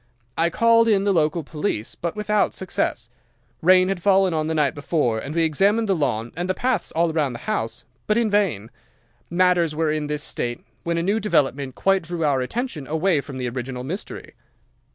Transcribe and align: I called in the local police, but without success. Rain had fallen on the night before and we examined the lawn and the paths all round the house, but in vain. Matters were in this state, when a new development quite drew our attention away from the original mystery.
I 0.35 0.49
called 0.49 0.87
in 0.87 1.03
the 1.03 1.13
local 1.13 1.43
police, 1.43 1.93
but 1.93 2.15
without 2.15 2.55
success. 2.55 3.11
Rain 3.61 3.87
had 3.87 4.01
fallen 4.01 4.33
on 4.33 4.47
the 4.47 4.55
night 4.55 4.73
before 4.73 5.19
and 5.19 5.35
we 5.35 5.43
examined 5.43 5.87
the 5.87 5.95
lawn 5.95 6.31
and 6.35 6.49
the 6.49 6.55
paths 6.55 6.91
all 6.93 7.13
round 7.13 7.35
the 7.35 7.39
house, 7.45 7.83
but 8.07 8.17
in 8.17 8.31
vain. 8.31 8.71
Matters 9.29 9.75
were 9.75 9.91
in 9.91 10.07
this 10.07 10.23
state, 10.23 10.65
when 10.81 10.97
a 10.97 11.03
new 11.03 11.19
development 11.19 11.75
quite 11.75 12.01
drew 12.01 12.25
our 12.25 12.41
attention 12.41 12.87
away 12.87 13.21
from 13.21 13.37
the 13.37 13.47
original 13.47 13.83
mystery. 13.83 14.33